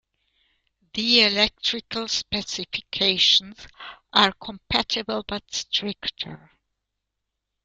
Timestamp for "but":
5.27-5.43